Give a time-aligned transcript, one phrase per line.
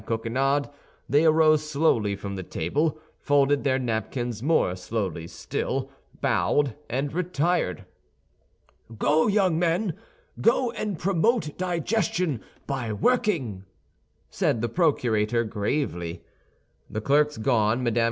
[0.05, 0.67] Coquenard,
[1.07, 7.85] they arose slowly from the table, folded their napkins more slowly still, bowed, and retired.
[8.97, 9.93] "Go, young men!
[10.41, 13.63] go and promote digestion by working,"
[14.31, 16.23] said the procurator, gravely.
[16.89, 17.99] The clerks gone, Mme.